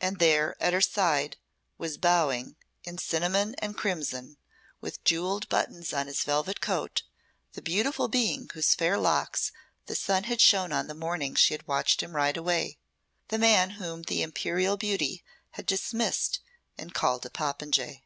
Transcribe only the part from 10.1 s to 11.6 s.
had shone on the morning she